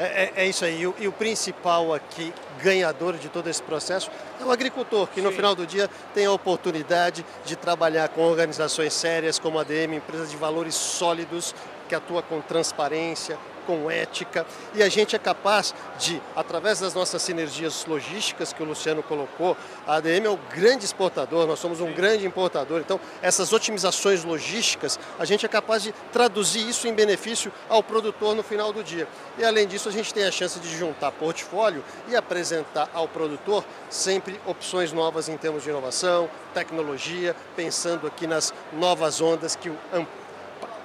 É, 0.00 0.04
é, 0.04 0.32
é 0.34 0.46
isso 0.48 0.64
aí. 0.64 0.80
E 0.80 0.86
o, 0.88 0.94
e 0.98 1.06
o, 1.06 1.12
principal 1.12 1.94
aqui, 1.94 2.34
ganhador 2.60 3.16
de 3.16 3.28
todo 3.28 3.48
esse 3.48 3.62
processo, 3.62 4.10
é 4.40 4.44
o 4.44 4.50
agricultor, 4.50 5.06
que 5.06 5.20
no 5.20 5.30
Sim. 5.30 5.36
final 5.36 5.54
do 5.54 5.64
dia 5.64 5.88
tem 6.12 6.26
a 6.26 6.32
oportunidade 6.32 7.24
de 7.44 7.54
trabalhar 7.54 8.08
com 8.08 8.22
organizações 8.22 8.92
sérias 8.94 9.38
como 9.38 9.60
a 9.60 9.62
ADM, 9.62 9.94
empresas 9.94 10.28
de 10.28 10.36
valores 10.36 10.74
sólidos, 10.74 11.54
que 11.88 11.94
atua 11.94 12.22
com 12.22 12.40
transparência, 12.40 13.38
com 13.66 13.90
ética, 13.90 14.46
e 14.74 14.82
a 14.82 14.88
gente 14.88 15.16
é 15.16 15.18
capaz 15.18 15.74
de, 15.98 16.22
através 16.34 16.78
das 16.78 16.94
nossas 16.94 17.20
sinergias 17.20 17.84
logísticas 17.84 18.52
que 18.52 18.62
o 18.62 18.66
Luciano 18.66 19.02
colocou, 19.02 19.56
a 19.86 19.96
ADM 19.96 20.26
é 20.26 20.30
o 20.30 20.38
grande 20.54 20.84
exportador, 20.84 21.46
nós 21.46 21.58
somos 21.58 21.80
um 21.80 21.92
grande 21.92 22.24
importador, 22.24 22.80
então 22.80 23.00
essas 23.20 23.52
otimizações 23.52 24.24
logísticas, 24.24 24.98
a 25.18 25.24
gente 25.24 25.44
é 25.44 25.48
capaz 25.48 25.82
de 25.82 25.92
traduzir 26.12 26.66
isso 26.66 26.86
em 26.86 26.94
benefício 26.94 27.52
ao 27.68 27.82
produtor 27.82 28.34
no 28.34 28.42
final 28.42 28.72
do 28.72 28.84
dia. 28.84 29.08
E 29.36 29.44
além 29.44 29.66
disso, 29.66 29.88
a 29.88 29.92
gente 29.92 30.14
tem 30.14 30.24
a 30.24 30.30
chance 30.30 30.60
de 30.60 30.78
juntar 30.78 31.10
portfólio 31.10 31.82
e 32.08 32.14
apresentar 32.14 32.88
ao 32.94 33.08
produtor 33.08 33.64
sempre 33.90 34.40
opções 34.46 34.92
novas 34.92 35.28
em 35.28 35.36
termos 35.36 35.64
de 35.64 35.70
inovação, 35.70 36.30
tecnologia, 36.54 37.34
pensando 37.56 38.06
aqui 38.06 38.26
nas 38.26 38.54
novas 38.72 39.20
ondas 39.20 39.56
que 39.56 39.68
o 39.68 39.76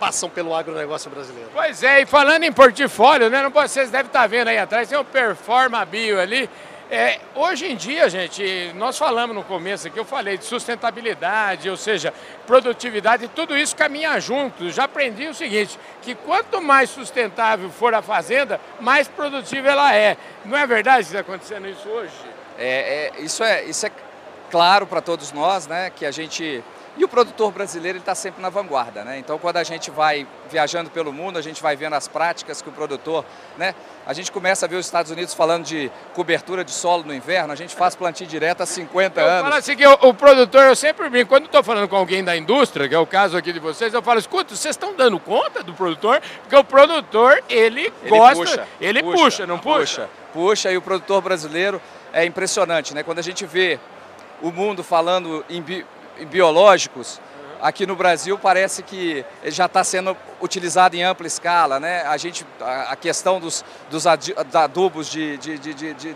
passam 0.01 0.27
pelo 0.27 0.55
agronegócio 0.55 1.11
brasileiro. 1.11 1.51
Pois 1.53 1.83
é, 1.83 2.01
e 2.01 2.07
falando 2.07 2.43
em 2.43 2.51
portfólio, 2.51 3.29
né? 3.29 3.43
Não, 3.43 3.51
vocês 3.51 3.91
devem 3.91 4.07
estar 4.07 4.25
vendo 4.25 4.47
aí 4.47 4.57
atrás, 4.57 4.89
tem 4.89 4.97
o 4.97 5.05
Performa 5.05 5.85
Bio 5.85 6.19
ali. 6.19 6.49
É, 6.89 7.19
hoje 7.35 7.71
em 7.71 7.75
dia, 7.75 8.09
gente, 8.09 8.71
nós 8.75 8.97
falamos 8.97 9.35
no 9.35 9.43
começo 9.43 9.87
aqui, 9.87 9.99
eu 9.99 10.03
falei 10.03 10.39
de 10.39 10.43
sustentabilidade, 10.43 11.69
ou 11.69 11.77
seja, 11.77 12.11
produtividade, 12.47 13.27
tudo 13.27 13.55
isso 13.55 13.75
caminha 13.75 14.19
junto. 14.19 14.71
Já 14.71 14.85
aprendi 14.85 15.27
o 15.27 15.35
seguinte, 15.35 15.79
que 16.01 16.15
quanto 16.15 16.59
mais 16.59 16.89
sustentável 16.89 17.69
for 17.69 17.93
a 17.93 18.01
fazenda, 18.01 18.59
mais 18.79 19.07
produtiva 19.07 19.69
ela 19.69 19.95
é. 19.95 20.17
Não 20.43 20.57
é 20.57 20.65
verdade 20.65 21.03
que 21.03 21.15
está 21.15 21.19
acontecendo 21.19 21.67
isso 21.67 21.87
hoje? 21.87 22.11
É, 22.57 23.11
é, 23.17 23.21
isso, 23.21 23.43
é, 23.43 23.65
isso 23.65 23.85
é 23.85 23.91
claro 24.49 24.87
para 24.87 24.99
todos 24.99 25.31
nós, 25.31 25.67
né? 25.67 25.91
Que 25.91 26.07
a 26.07 26.11
gente 26.11 26.63
e 26.97 27.03
o 27.05 27.07
produtor 27.07 27.51
brasileiro 27.51 27.97
está 27.97 28.13
sempre 28.13 28.41
na 28.41 28.49
vanguarda, 28.49 29.03
né? 29.05 29.17
Então, 29.17 29.39
quando 29.39 29.57
a 29.57 29.63
gente 29.63 29.89
vai 29.89 30.27
viajando 30.49 30.89
pelo 30.89 31.13
mundo, 31.13 31.39
a 31.39 31.41
gente 31.41 31.61
vai 31.61 31.75
vendo 31.75 31.93
as 31.93 32.07
práticas 32.07 32.61
que 32.61 32.67
o 32.67 32.71
produtor, 32.71 33.23
né? 33.57 33.73
A 34.05 34.13
gente 34.13 34.31
começa 34.31 34.65
a 34.65 34.69
ver 34.69 34.75
os 34.75 34.85
Estados 34.85 35.09
Unidos 35.09 35.33
falando 35.33 35.63
de 35.63 35.89
cobertura 36.13 36.65
de 36.65 36.71
solo 36.71 37.03
no 37.03 37.13
inverno, 37.13 37.53
a 37.53 37.55
gente 37.55 37.75
faz 37.75 37.95
plantio 37.95 38.27
direto 38.27 38.61
há 38.61 38.65
50 38.65 39.21
eu 39.21 39.25
anos. 39.25 39.41
Falo 39.43 39.55
assim 39.55 39.75
que 39.75 39.87
o, 39.87 39.93
o 40.09 40.13
produtor, 40.13 40.63
eu 40.63 40.75
sempre 40.75 41.09
brinco, 41.09 41.29
quando 41.29 41.45
estou 41.45 41.63
falando 41.63 41.87
com 41.87 41.95
alguém 41.95 42.23
da 42.23 42.35
indústria, 42.35 42.89
que 42.89 42.95
é 42.95 42.99
o 42.99 43.07
caso 43.07 43.37
aqui 43.37 43.53
de 43.53 43.59
vocês, 43.59 43.93
eu 43.93 44.01
falo, 44.01 44.19
escuta, 44.19 44.53
vocês 44.53 44.75
estão 44.75 44.93
dando 44.93 45.17
conta 45.19 45.63
do 45.63 45.73
produtor? 45.73 46.21
Porque 46.41 46.55
o 46.55 46.63
produtor, 46.63 47.41
ele, 47.47 47.93
ele 48.01 48.09
gosta, 48.09 48.43
puxa, 48.43 48.67
ele 48.81 49.01
puxa, 49.01 49.23
puxa, 49.23 49.47
não 49.47 49.59
puxa? 49.59 50.01
Puxa, 50.01 50.09
puxa, 50.33 50.71
e 50.71 50.77
o 50.77 50.81
produtor 50.81 51.21
brasileiro 51.21 51.81
é 52.11 52.25
impressionante, 52.25 52.93
né? 52.93 53.01
Quando 53.03 53.19
a 53.19 53.23
gente 53.23 53.45
vê 53.45 53.79
o 54.41 54.51
mundo 54.51 54.83
falando 54.83 55.45
em 55.49 55.63
biológicos, 56.29 57.19
aqui 57.61 57.85
no 57.85 57.95
Brasil 57.95 58.37
parece 58.37 58.81
que 58.83 59.23
já 59.45 59.67
está 59.67 59.83
sendo 59.83 60.17
utilizado 60.41 60.95
em 60.95 61.03
ampla 61.03 61.27
escala, 61.27 61.79
né? 61.79 62.01
A 62.03 62.17
gente, 62.17 62.45
a, 62.59 62.95
questão 62.95 63.39
dos, 63.39 63.63
dos 63.89 64.05
adubos 64.07 65.09
de, 65.09 65.37
de, 65.37 65.57
de, 65.57 65.73
de, 65.73 65.93
de 65.93 66.15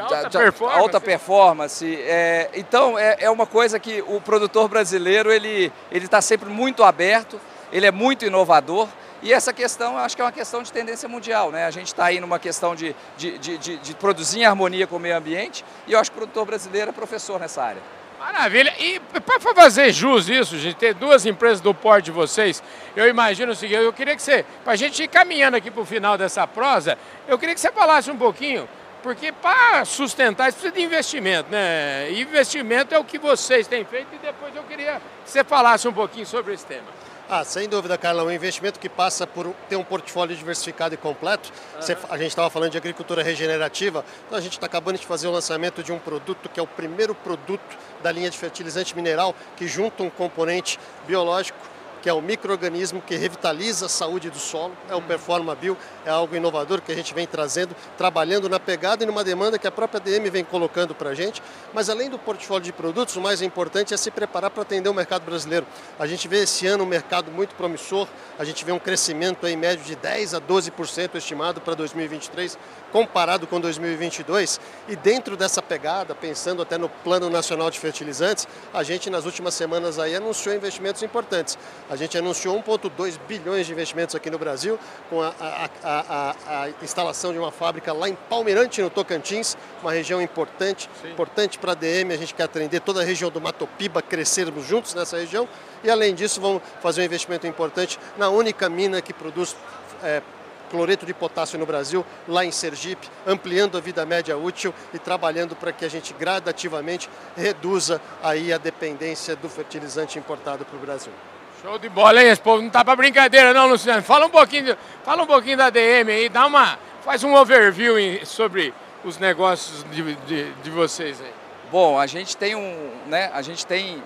alta 0.00 0.28
de, 0.28 0.38
performance. 0.38 0.78
Alta 0.78 1.00
performance. 1.00 1.96
É, 2.02 2.50
então 2.54 2.98
é, 2.98 3.16
é 3.20 3.30
uma 3.30 3.46
coisa 3.46 3.78
que 3.78 4.02
o 4.02 4.20
produtor 4.20 4.68
brasileiro 4.68 5.30
ele 5.30 5.72
ele 5.90 6.06
está 6.06 6.20
sempre 6.20 6.48
muito 6.50 6.82
aberto, 6.82 7.40
ele 7.72 7.86
é 7.86 7.90
muito 7.90 8.24
inovador. 8.24 8.88
E 9.24 9.32
essa 9.32 9.52
questão, 9.52 9.92
eu 9.92 9.98
acho 9.98 10.16
que 10.16 10.22
é 10.22 10.24
uma 10.24 10.32
questão 10.32 10.64
de 10.64 10.72
tendência 10.72 11.08
mundial, 11.08 11.52
né? 11.52 11.64
A 11.64 11.70
gente 11.70 11.86
está 11.86 12.06
aí 12.06 12.18
numa 12.18 12.40
questão 12.40 12.74
de, 12.74 12.96
de, 13.16 13.38
de, 13.38 13.56
de, 13.56 13.76
de 13.76 13.94
produzir 13.94 14.40
em 14.40 14.44
harmonia 14.44 14.84
com 14.84 14.96
o 14.96 14.98
meio 14.98 15.16
ambiente 15.16 15.64
e 15.86 15.92
eu 15.92 16.00
acho 16.00 16.10
que 16.10 16.16
o 16.16 16.20
produtor 16.22 16.44
brasileiro 16.44 16.88
é 16.88 16.92
professor 16.92 17.38
nessa 17.38 17.62
área. 17.62 18.01
Maravilha. 18.22 18.72
E 18.78 19.00
para 19.00 19.40
fazer 19.40 19.90
jus 19.90 20.28
isso, 20.28 20.56
gente, 20.56 20.76
ter 20.76 20.94
duas 20.94 21.26
empresas 21.26 21.60
do 21.60 21.74
porte 21.74 22.04
de 22.06 22.10
vocês, 22.12 22.62
eu 22.94 23.08
imagino 23.08 23.50
o 23.50 23.54
seguinte, 23.54 23.82
eu 23.82 23.92
queria 23.92 24.14
que 24.14 24.22
você, 24.22 24.44
para 24.62 24.74
a 24.74 24.76
gente 24.76 25.02
ir 25.02 25.08
caminhando 25.08 25.56
aqui 25.56 25.72
para 25.72 25.82
o 25.82 25.84
final 25.84 26.16
dessa 26.16 26.46
prosa, 26.46 26.96
eu 27.26 27.36
queria 27.36 27.52
que 27.52 27.60
você 27.60 27.72
falasse 27.72 28.10
um 28.10 28.16
pouquinho 28.16 28.68
porque 29.02 29.32
para 29.32 29.84
sustentar 29.84 30.48
isso 30.48 30.58
precisa 30.58 30.74
de 30.74 30.82
investimento, 30.82 31.50
né? 31.50 32.12
Investimento 32.12 32.94
é 32.94 32.98
o 32.98 33.04
que 33.04 33.18
vocês 33.18 33.66
têm 33.66 33.84
feito 33.84 34.06
e 34.14 34.18
depois 34.18 34.54
eu 34.54 34.62
queria 34.62 35.02
que 35.24 35.30
você 35.30 35.42
falasse 35.42 35.88
um 35.88 35.92
pouquinho 35.92 36.24
sobre 36.24 36.54
esse 36.54 36.64
tema. 36.64 36.86
Ah, 37.34 37.44
sem 37.44 37.66
dúvida, 37.66 37.96
Carla, 37.96 38.22
um 38.24 38.30
investimento 38.30 38.78
que 38.78 38.90
passa 38.90 39.26
por 39.26 39.54
ter 39.66 39.76
um 39.76 39.82
portfólio 39.82 40.36
diversificado 40.36 40.92
e 40.92 40.98
completo. 40.98 41.50
Uhum. 41.76 41.96
a 42.10 42.18
gente 42.18 42.28
estava 42.28 42.50
falando 42.50 42.72
de 42.72 42.76
agricultura 42.76 43.22
regenerativa, 43.22 44.04
então 44.26 44.36
a 44.36 44.40
gente 44.42 44.52
está 44.52 44.66
acabando 44.66 44.98
de 44.98 45.06
fazer 45.06 45.28
o 45.28 45.30
lançamento 45.30 45.82
de 45.82 45.90
um 45.90 45.98
produto 45.98 46.50
que 46.50 46.60
é 46.60 46.62
o 46.62 46.66
primeiro 46.66 47.14
produto 47.14 47.78
da 48.02 48.12
linha 48.12 48.28
de 48.28 48.36
fertilizante 48.36 48.94
mineral 48.94 49.34
que 49.56 49.66
junta 49.66 50.02
um 50.02 50.10
componente 50.10 50.78
biológico 51.06 51.71
que 52.02 52.08
é 52.08 52.12
o 52.12 52.20
microorganismo 52.20 53.00
que 53.00 53.14
revitaliza 53.14 53.86
a 53.86 53.88
saúde 53.88 54.28
do 54.28 54.38
solo, 54.38 54.76
é 54.90 54.94
o 54.94 55.00
Performa 55.00 55.54
Bio, 55.54 55.78
é 56.04 56.10
algo 56.10 56.34
inovador 56.34 56.82
que 56.82 56.90
a 56.90 56.94
gente 56.96 57.14
vem 57.14 57.28
trazendo, 57.28 57.76
trabalhando 57.96 58.48
na 58.48 58.58
pegada 58.58 59.04
e 59.04 59.06
numa 59.06 59.22
demanda 59.22 59.56
que 59.56 59.68
a 59.68 59.70
própria 59.70 60.00
DM 60.00 60.28
vem 60.28 60.44
colocando 60.44 60.96
para 60.96 61.10
a 61.10 61.14
gente. 61.14 61.40
Mas 61.72 61.88
além 61.88 62.10
do 62.10 62.18
portfólio 62.18 62.64
de 62.64 62.72
produtos, 62.72 63.14
o 63.14 63.20
mais 63.20 63.40
importante 63.40 63.94
é 63.94 63.96
se 63.96 64.10
preparar 64.10 64.50
para 64.50 64.62
atender 64.62 64.88
o 64.88 64.94
mercado 64.94 65.22
brasileiro. 65.24 65.64
A 65.96 66.06
gente 66.06 66.26
vê 66.26 66.42
esse 66.42 66.66
ano 66.66 66.82
um 66.82 66.86
mercado 66.86 67.30
muito 67.30 67.54
promissor, 67.54 68.08
a 68.36 68.44
gente 68.44 68.64
vê 68.64 68.72
um 68.72 68.80
crescimento 68.80 69.46
em 69.46 69.56
médio 69.56 69.84
de 69.84 69.94
10 69.94 70.34
a 70.34 70.40
12% 70.40 71.14
estimado 71.14 71.60
para 71.60 71.74
2023, 71.74 72.58
comparado 72.90 73.46
com 73.46 73.60
2022. 73.60 74.60
E 74.88 74.96
dentro 74.96 75.36
dessa 75.36 75.62
pegada, 75.62 76.16
pensando 76.16 76.62
até 76.62 76.76
no 76.76 76.88
Plano 76.88 77.30
Nacional 77.30 77.70
de 77.70 77.78
Fertilizantes, 77.78 78.48
a 78.74 78.82
gente 78.82 79.08
nas 79.08 79.24
últimas 79.24 79.54
semanas 79.54 80.00
aí 80.00 80.16
anunciou 80.16 80.54
investimentos 80.54 81.02
importantes. 81.02 81.56
A 81.92 81.96
gente 81.96 82.16
anunciou 82.16 82.58
1,2 82.62 83.18
bilhões 83.28 83.66
de 83.66 83.72
investimentos 83.72 84.14
aqui 84.14 84.30
no 84.30 84.38
Brasil, 84.38 84.78
com 85.10 85.20
a, 85.20 85.34
a, 85.38 85.68
a, 85.84 86.34
a, 86.64 86.68
instalação 86.82 87.34
de 87.34 87.38
uma 87.38 87.52
fábrica 87.52 87.92
lá 87.92 88.08
em 88.08 88.14
Palmeirante, 88.14 88.80
no 88.80 88.88
Tocantins, 88.88 89.58
uma 89.82 89.92
região 89.92 90.22
importante, 90.22 90.88
Sim. 91.02 91.10
importante 91.10 91.58
para 91.58 91.72
a 91.72 91.74
DM. 91.74 92.14
A 92.14 92.16
gente 92.16 92.32
quer 92.32 92.44
atender 92.44 92.80
toda 92.80 93.02
a 93.02 93.04
região 93.04 93.30
do 93.30 93.42
Matopiba, 93.42 94.00
crescermos 94.00 94.64
juntos 94.66 94.94
nessa 94.94 95.18
região. 95.18 95.46
E 95.84 95.90
além 95.90 96.14
disso, 96.14 96.40
vamos 96.40 96.62
fazer 96.80 97.02
um 97.02 97.04
investimento 97.04 97.46
importante 97.46 98.00
na 98.16 98.30
única 98.30 98.70
mina 98.70 99.02
que 99.02 99.12
produz 99.12 99.54
é, 100.02 100.22
cloreto 100.70 101.04
de 101.04 101.12
potássio 101.12 101.58
no 101.58 101.66
Brasil, 101.66 102.06
lá 102.26 102.42
em 102.42 102.50
Sergipe, 102.50 103.06
ampliando 103.26 103.76
a 103.76 103.82
vida 103.82 104.06
média 104.06 104.34
útil 104.34 104.72
e 104.94 104.98
trabalhando 104.98 105.54
para 105.54 105.70
que 105.72 105.84
a 105.84 105.90
gente 105.90 106.14
gradativamente 106.14 107.10
reduza 107.36 108.00
aí 108.22 108.50
a 108.50 108.56
dependência 108.56 109.36
do 109.36 109.50
fertilizante 109.50 110.18
importado 110.18 110.64
para 110.64 110.76
o 110.78 110.80
Brasil. 110.80 111.12
Show 111.62 111.78
de 111.78 111.88
bola, 111.88 112.20
hein? 112.20 112.28
Esse 112.28 112.40
povo 112.40 112.60
não 112.60 112.70
tá 112.70 112.84
para 112.84 112.96
brincadeira 112.96 113.54
não, 113.54 113.68
Luciano. 113.68 114.02
Fala 114.02 114.26
um 114.26 114.30
pouquinho, 114.30 114.76
fala 115.04 115.22
um 115.22 115.26
pouquinho 115.26 115.56
da 115.56 115.70
DM 115.70 116.10
aí, 116.10 116.28
dá 116.28 116.44
uma, 116.44 116.76
faz 117.04 117.22
um 117.22 117.36
overview 117.36 117.96
em, 117.96 118.24
sobre 118.24 118.74
os 119.04 119.16
negócios 119.16 119.84
de, 119.92 120.16
de, 120.26 120.52
de, 120.54 120.70
vocês 120.70 121.20
aí. 121.20 121.32
Bom, 121.70 122.00
a 122.00 122.04
gente 122.08 122.36
tem 122.36 122.56
um, 122.56 122.90
né, 123.06 123.30
a 123.32 123.42
gente 123.42 123.64
tem 123.64 124.02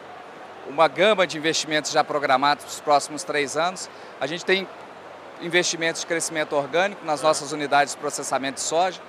uma 0.69 0.87
gama 0.87 1.27
de 1.27 1.39
investimentos 1.39 1.93
já 1.93 2.05
programados 2.05 2.63
para 2.63 2.73
os 2.73 2.81
próximos 2.81 3.23
três 3.25 3.57
anos. 3.57 3.89
A 4.21 4.27
gente 4.27 4.45
tem 4.45 4.69
investimentos 5.41 6.03
de 6.03 6.07
crescimento 6.07 6.55
orgânico 6.55 7.07
nas 7.07 7.23
nossas 7.23 7.53
unidades 7.53 7.95
de 7.95 7.99
processamento 7.99 8.57
de 8.57 8.61
soja, 8.61 9.01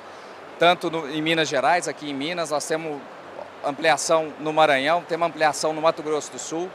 tanto 0.58 0.90
no, 0.90 1.10
em 1.10 1.22
Minas 1.22 1.50
Gerais, 1.50 1.90
aqui 1.90 2.12
em 2.12 2.14
Minas, 2.14 2.52
nós 2.52 2.66
temos 2.66 3.02
ampliação 3.66 4.32
no 4.40 4.54
Maranhão, 4.54 5.04
temos 5.04 5.28
ampliação 5.28 5.74
no 5.74 5.82
Mato 5.82 6.02
Grosso 6.02 6.32
do 6.32 6.40
Sul, 6.40 6.72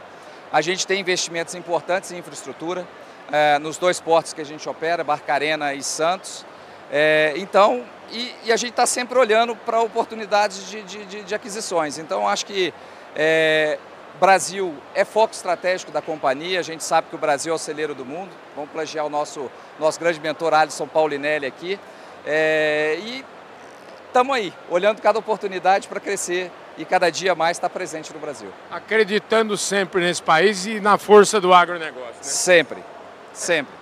a 0.53 0.61
gente 0.61 0.85
tem 0.85 1.01
investimentos 1.01 1.55
importantes 1.55 2.11
em 2.11 2.19
infraestrutura, 2.19 2.87
é, 3.31 3.57
nos 3.57 3.75
dois 3.77 3.99
portos 3.99 4.33
que 4.33 4.39
a 4.39 4.45
gente 4.45 4.69
opera, 4.69 5.03
Barcarena 5.03 5.73
e 5.73 5.81
Santos. 5.81 6.45
É, 6.91 7.33
então, 7.37 7.83
e, 8.11 8.31
e, 8.45 8.51
a 8.51 8.55
gente 8.55 8.69
está 8.69 8.85
sempre 8.85 9.17
olhando 9.17 9.55
para 9.55 9.81
oportunidades 9.81 10.69
de, 10.69 10.83
de, 10.83 11.23
de, 11.23 11.33
aquisições. 11.33 11.97
Então, 11.97 12.27
acho 12.27 12.45
que 12.45 12.71
é, 13.15 13.79
Brasil 14.19 14.75
é 14.93 15.03
foco 15.03 15.33
estratégico 15.33 15.91
da 15.91 16.03
companhia, 16.03 16.59
a 16.59 16.63
gente 16.63 16.83
sabe 16.83 17.07
que 17.09 17.15
o 17.15 17.17
Brasil 17.17 17.51
é 17.51 17.55
o 17.55 17.59
celeiro 17.59 17.95
do 17.95 18.05
mundo. 18.05 18.29
Vamos 18.55 18.69
plagiar 18.69 19.07
o 19.07 19.09
nosso, 19.09 19.49
nosso 19.79 19.99
grande 19.99 20.19
mentor 20.19 20.53
Alisson 20.53 20.87
Paulinelli 20.87 21.47
aqui. 21.47 21.79
É, 22.27 22.99
e 23.01 23.25
estamos 24.13 24.35
aí, 24.35 24.53
olhando 24.69 25.01
cada 25.01 25.17
oportunidade 25.17 25.87
para 25.87 25.99
crescer 25.99 26.51
e 26.77 26.85
cada 26.85 27.09
dia 27.09 27.33
mais 27.33 27.57
está 27.57 27.67
presente 27.67 28.13
no 28.13 28.19
Brasil. 28.19 28.47
Acreditando 28.69 29.57
sempre 29.57 30.01
nesse 30.01 30.21
país 30.21 30.67
e 30.67 30.79
na 30.79 30.99
força 30.99 31.41
do 31.41 31.51
agronegócio. 31.51 32.13
Né? 32.13 32.21
Sempre, 32.21 32.83
sempre. 33.33 33.73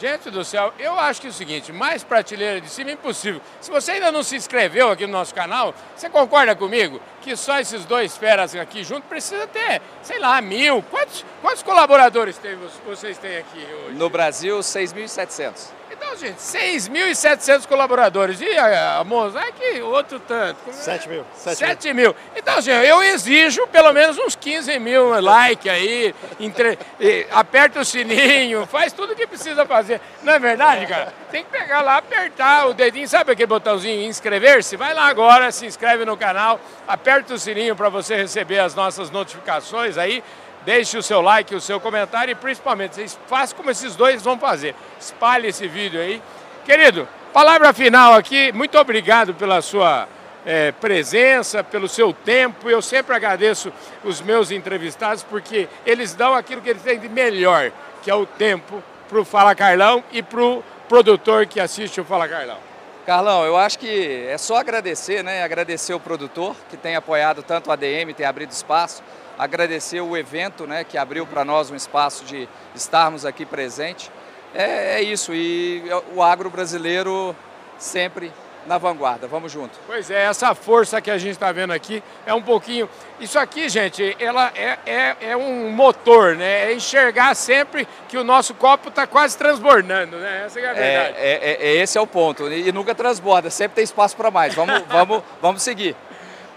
Gente 0.00 0.30
do 0.30 0.44
céu, 0.44 0.72
eu 0.78 0.98
acho 0.98 1.20
que 1.20 1.26
é 1.28 1.30
o 1.30 1.32
seguinte, 1.32 1.72
mais 1.72 2.04
prateleira 2.04 2.60
de 2.60 2.68
cima 2.68 2.90
é 2.90 2.92
impossível. 2.94 3.40
Se 3.60 3.70
você 3.70 3.92
ainda 3.92 4.10
não 4.10 4.22
se 4.22 4.36
inscreveu 4.36 4.90
aqui 4.90 5.06
no 5.06 5.12
nosso 5.12 5.34
canal, 5.34 5.72
você 5.96 6.08
concorda 6.08 6.54
comigo 6.56 7.00
que 7.22 7.36
só 7.36 7.58
esses 7.60 7.84
dois 7.84 8.16
feras 8.16 8.54
aqui 8.56 8.82
juntos 8.82 9.08
precisa 9.08 9.46
ter, 9.46 9.80
sei 10.02 10.18
lá, 10.18 10.40
mil. 10.40 10.82
Quantos, 10.90 11.24
quantos 11.40 11.62
colaboradores 11.62 12.36
tem, 12.38 12.56
vocês 12.86 13.18
têm 13.18 13.38
aqui 13.38 13.58
hoje? 13.58 13.94
No 13.96 14.08
Brasil, 14.08 14.58
6.700. 14.58 15.77
Então, 15.98 16.16
gente, 16.16 16.36
6.700 16.36 17.66
colaboradores. 17.66 18.40
E 18.40 18.56
a, 18.56 18.98
a 18.98 19.04
Mosaic, 19.04 19.82
outro 19.82 20.20
tanto. 20.20 20.58
7 20.72 21.08
mil. 21.08 21.26
7, 21.34 21.58
7 21.58 21.92
mil. 21.92 22.14
Então, 22.36 22.60
gente, 22.60 22.86
eu 22.86 23.02
exijo 23.02 23.66
pelo 23.66 23.92
menos 23.92 24.16
uns 24.16 24.36
15 24.36 24.78
mil 24.78 25.20
like 25.20 25.68
aí. 25.68 26.14
Entre, 26.38 26.78
aperta 27.32 27.80
o 27.80 27.84
sininho, 27.84 28.64
faz 28.66 28.92
tudo 28.92 29.12
o 29.12 29.16
que 29.16 29.26
precisa 29.26 29.66
fazer. 29.66 30.00
Não 30.22 30.32
é 30.32 30.38
verdade, 30.38 30.86
cara? 30.86 31.12
Tem 31.32 31.42
que 31.42 31.50
pegar 31.50 31.80
lá, 31.80 31.96
apertar 31.96 32.68
o 32.68 32.74
dedinho, 32.74 33.08
sabe 33.08 33.32
aquele 33.32 33.46
botãozinho 33.46 34.08
inscrever-se? 34.08 34.76
Vai 34.76 34.94
lá 34.94 35.08
agora, 35.08 35.50
se 35.50 35.66
inscreve 35.66 36.04
no 36.04 36.16
canal, 36.16 36.60
aperta 36.86 37.34
o 37.34 37.38
sininho 37.38 37.74
para 37.74 37.88
você 37.88 38.14
receber 38.14 38.60
as 38.60 38.74
nossas 38.74 39.10
notificações 39.10 39.98
aí. 39.98 40.22
Deixe 40.68 40.98
o 40.98 41.02
seu 41.02 41.22
like, 41.22 41.54
o 41.54 41.62
seu 41.62 41.80
comentário 41.80 42.30
e 42.30 42.34
principalmente, 42.34 43.02
faça 43.26 43.54
como 43.54 43.70
esses 43.70 43.96
dois 43.96 44.20
vão 44.20 44.38
fazer. 44.38 44.74
Espalhe 45.00 45.48
esse 45.48 45.66
vídeo 45.66 45.98
aí. 45.98 46.20
Querido, 46.62 47.08
palavra 47.32 47.72
final 47.72 48.12
aqui. 48.12 48.52
Muito 48.52 48.76
obrigado 48.76 49.32
pela 49.32 49.62
sua 49.62 50.06
é, 50.44 50.70
presença, 50.72 51.64
pelo 51.64 51.88
seu 51.88 52.12
tempo. 52.12 52.68
Eu 52.68 52.82
sempre 52.82 53.16
agradeço 53.16 53.72
os 54.04 54.20
meus 54.20 54.50
entrevistados 54.50 55.22
porque 55.22 55.66
eles 55.86 56.14
dão 56.14 56.34
aquilo 56.34 56.60
que 56.60 56.68
eles 56.68 56.82
têm 56.82 56.98
de 56.98 57.08
melhor, 57.08 57.72
que 58.02 58.10
é 58.10 58.14
o 58.14 58.26
tempo 58.26 58.82
para 59.08 59.20
o 59.20 59.24
Fala 59.24 59.54
Carlão 59.54 60.04
e 60.12 60.22
para 60.22 60.42
o 60.42 60.62
produtor 60.86 61.46
que 61.46 61.58
assiste 61.58 61.98
o 61.98 62.04
Fala 62.04 62.28
Carlão. 62.28 62.58
Carlão, 63.06 63.42
eu 63.46 63.56
acho 63.56 63.78
que 63.78 64.26
é 64.28 64.36
só 64.36 64.58
agradecer, 64.58 65.24
né? 65.24 65.42
Agradecer 65.42 65.94
o 65.94 66.00
produtor 66.00 66.54
que 66.68 66.76
tem 66.76 66.94
apoiado 66.94 67.42
tanto 67.42 67.70
a 67.70 67.72
ADM, 67.72 68.12
tem 68.14 68.26
abrido 68.26 68.52
espaço 68.52 69.02
agradecer 69.38 70.00
o 70.00 70.16
evento 70.16 70.66
né, 70.66 70.84
que 70.84 70.98
abriu 70.98 71.26
para 71.26 71.44
nós 71.44 71.70
um 71.70 71.76
espaço 71.76 72.24
de 72.24 72.48
estarmos 72.74 73.24
aqui 73.24 73.46
presente. 73.46 74.10
É, 74.54 74.96
é 74.96 75.02
isso, 75.02 75.34
e 75.34 75.82
o 76.14 76.22
agro 76.22 76.50
brasileiro 76.50 77.36
sempre 77.78 78.32
na 78.68 78.76
vanguarda. 78.78 79.26
Vamos 79.26 79.50
junto. 79.50 79.78
Pois 79.86 80.10
é, 80.10 80.24
essa 80.24 80.54
força 80.54 81.00
que 81.00 81.10
a 81.10 81.16
gente 81.16 81.32
está 81.32 81.50
vendo 81.50 81.72
aqui 81.72 82.02
é 82.26 82.34
um 82.34 82.42
pouquinho. 82.42 82.88
Isso 83.18 83.38
aqui, 83.38 83.68
gente, 83.68 84.16
ela 84.20 84.52
é, 84.54 84.78
é, 84.86 85.16
é 85.30 85.36
um 85.36 85.70
motor, 85.70 86.36
né? 86.36 86.70
É 86.70 86.74
enxergar 86.74 87.34
sempre 87.34 87.88
que 88.08 88.18
o 88.18 88.22
nosso 88.22 88.54
copo 88.54 88.90
está 88.90 89.06
quase 89.06 89.36
transbordando, 89.36 90.16
né? 90.18 90.44
Essa 90.44 90.60
é 90.60 90.66
a 90.66 90.70
é, 90.70 90.74
verdade. 90.74 91.14
É, 91.18 91.30
é, 91.30 91.58
é, 91.60 91.76
esse 91.76 91.96
é 91.96 92.00
o 92.00 92.06
ponto. 92.06 92.52
E 92.52 92.70
nunca 92.70 92.94
transborda, 92.94 93.50
sempre 93.50 93.76
tem 93.76 93.84
espaço 93.84 94.16
para 94.16 94.30
mais. 94.30 94.54
Vamos, 94.54 94.82
vamos, 94.88 95.22
vamos 95.40 95.62
seguir. 95.62 95.96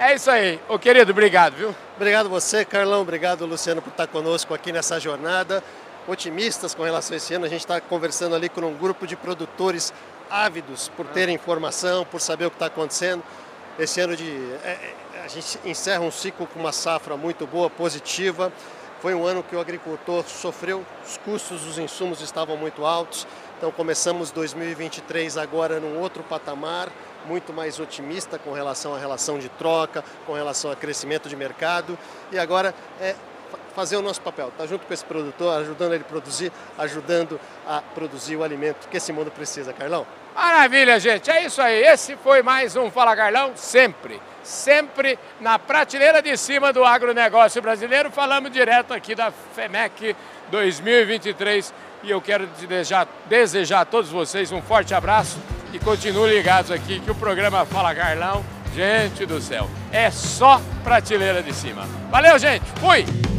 É 0.03 0.15
isso 0.15 0.31
aí. 0.31 0.60
Ô 0.67 0.79
querido, 0.79 1.12
obrigado, 1.12 1.53
viu? 1.53 1.75
Obrigado 1.96 2.27
você, 2.27 2.65
Carlão. 2.65 3.01
Obrigado, 3.01 3.46
Luciano, 3.46 3.84
por 3.84 3.91
estar 3.91 4.08
conosco 4.08 4.51
aqui 4.51 4.72
nessa 4.72 5.00
jornada. 5.00 5.63
Otimistas 6.08 6.74
com 6.74 6.81
relação 6.81 7.13
a 7.13 7.17
esse 7.17 7.36
ano. 7.36 7.46
A 7.46 7.48
gente 7.48 7.60
está 7.60 7.79
conversando 7.79 8.34
ali 8.34 8.50
com 8.50 8.62
um 8.62 8.74
grupo 8.74 9.05
de 9.05 9.15
produtores 9.15 9.93
ávidos 10.27 10.89
por 10.98 11.05
terem 11.05 11.36
informação, 11.36 12.03
por 12.03 12.20
saber 12.20 12.48
o 12.48 12.50
que 12.50 12.55
está 12.55 12.65
acontecendo. 12.65 13.22
Esse 13.77 14.01
ano 14.01 14.15
de, 14.15 14.27
é, 14.63 14.70
é, 14.72 15.24
a 15.24 15.27
gente 15.27 15.60
encerra 15.65 16.01
um 16.01 16.10
ciclo 16.10 16.48
com 16.48 16.60
uma 16.60 16.72
safra 16.72 17.15
muito 17.15 17.46
boa, 17.46 17.70
positiva. 17.70 18.51
Foi 19.01 19.13
um 19.13 19.24
ano 19.24 19.43
que 19.43 19.55
o 19.55 19.60
agricultor 19.60 20.24
sofreu, 20.27 20.84
os 21.05 21.17
custos 21.17 21.62
dos 21.62 21.77
insumos 21.77 22.22
estavam 22.22 22.58
muito 22.58 22.88
altos. 22.88 23.27
Então 23.60 23.72
começamos 23.72 24.31
2023 24.31 25.38
agora 25.38 25.79
num 25.79 26.00
outro 26.00 26.24
patamar, 26.24 26.89
muito 27.25 27.54
mais 27.54 27.80
otimista 27.80 28.38
com 28.38 28.51
relação 28.51 28.96
à 28.96 29.00
relação 29.00 29.40
de 29.40 29.50
troca, 29.50 30.04
com 30.25 30.34
relação 30.34 30.72
a 30.72 30.75
crescimento 30.75 31.30
de 31.30 31.36
mercado. 31.36 31.98
E 32.32 32.40
agora 32.40 32.74
é 33.00 33.16
fazer 33.75 33.96
o 33.96 34.01
nosso 34.01 34.22
papel, 34.22 34.48
estar 34.48 34.63
tá 34.63 34.68
junto 34.68 34.86
com 34.86 34.94
esse 34.94 35.06
produtor, 35.06 35.62
ajudando 35.62 35.94
ele 35.94 36.04
a 36.04 36.08
produzir, 36.08 36.51
ajudando 36.78 37.40
a 37.68 37.82
produzir 37.82 38.36
o 38.36 38.44
alimento 38.44 38.88
que 38.88 38.98
esse 38.98 39.12
mundo 39.12 39.32
precisa, 39.32 39.74
Carlão. 39.74 40.06
Maravilha, 40.36 41.00
gente. 41.00 41.30
É 41.30 41.46
isso 41.46 41.62
aí. 41.62 41.84
Esse 41.84 42.16
foi 42.16 42.42
mais 42.42 42.75
um 42.75 42.90
Fala 42.90 43.16
Carlão, 43.16 43.51
sempre, 43.56 44.22
sempre 44.44 45.20
na 45.40 45.60
prateleira 45.60 46.22
de 46.22 46.36
cima 46.38 46.72
do 46.72 46.86
agronegócio 46.86 47.62
brasileiro. 47.62 48.10
Falamos 48.12 48.51
direto 48.51 48.94
aqui 48.94 49.13
da 49.13 49.32
FEMEC 49.32 50.16
2023 50.50 51.74
e 52.04 52.12
eu 52.12 52.22
quero 52.22 52.48
desejar, 52.48 53.08
desejar 53.25 53.82
a 53.82 53.86
todos 53.86 54.10
vocês 54.10 54.51
um 54.51 54.62
forte 54.62 54.94
abraço 54.94 55.38
e 55.74 55.80
continuem 55.80 56.34
ligados 56.34 56.72
aqui 56.72 57.00
que 57.00 57.12
o 57.12 57.16
programa 57.16 57.66
Fala 57.66 57.96
Carlão, 57.96 58.44
gente 58.75 59.25
do 59.25 59.42
céu, 59.42 59.70
é 59.92 60.10
só 60.12 60.62
prateleira 60.84 61.42
de 61.42 61.54
cima. 61.54 61.88
Valeu, 62.10 62.38
gente. 62.38 62.66
Fui! 62.80 63.30